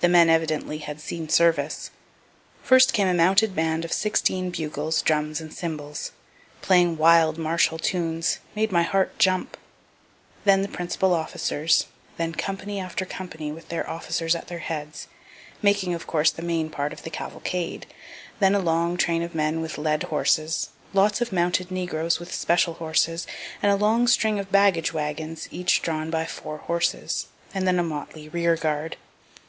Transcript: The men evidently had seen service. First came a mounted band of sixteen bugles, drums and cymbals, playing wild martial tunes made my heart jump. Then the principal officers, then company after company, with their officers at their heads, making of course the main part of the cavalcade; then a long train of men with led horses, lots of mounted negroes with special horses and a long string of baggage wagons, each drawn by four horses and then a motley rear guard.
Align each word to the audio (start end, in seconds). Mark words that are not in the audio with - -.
The 0.00 0.08
men 0.08 0.28
evidently 0.28 0.78
had 0.78 1.00
seen 1.00 1.28
service. 1.30 1.90
First 2.62 2.92
came 2.92 3.06
a 3.08 3.14
mounted 3.14 3.54
band 3.54 3.84
of 3.84 3.92
sixteen 3.92 4.50
bugles, 4.50 5.00
drums 5.00 5.40
and 5.40 5.54
cymbals, 5.54 6.10
playing 6.60 6.98
wild 6.98 7.38
martial 7.38 7.78
tunes 7.78 8.40
made 8.54 8.70
my 8.72 8.82
heart 8.82 9.16
jump. 9.18 9.56
Then 10.44 10.60
the 10.60 10.68
principal 10.68 11.14
officers, 11.14 11.86
then 12.18 12.34
company 12.34 12.78
after 12.80 13.06
company, 13.06 13.50
with 13.52 13.68
their 13.68 13.88
officers 13.88 14.34
at 14.34 14.48
their 14.48 14.58
heads, 14.58 15.06
making 15.62 15.94
of 15.94 16.06
course 16.06 16.32
the 16.32 16.42
main 16.42 16.68
part 16.68 16.92
of 16.92 17.02
the 17.04 17.08
cavalcade; 17.10 17.86
then 18.40 18.56
a 18.56 18.60
long 18.60 18.96
train 18.98 19.22
of 19.22 19.36
men 19.36 19.62
with 19.62 19.78
led 19.78 20.02
horses, 20.02 20.70
lots 20.92 21.20
of 21.20 21.32
mounted 21.32 21.70
negroes 21.70 22.18
with 22.18 22.34
special 22.34 22.74
horses 22.74 23.24
and 23.62 23.70
a 23.70 23.76
long 23.76 24.08
string 24.08 24.40
of 24.40 24.52
baggage 24.52 24.92
wagons, 24.92 25.48
each 25.52 25.80
drawn 25.80 26.10
by 26.10 26.26
four 26.26 26.58
horses 26.58 27.28
and 27.54 27.66
then 27.66 27.78
a 27.78 27.84
motley 27.84 28.28
rear 28.28 28.56
guard. 28.56 28.96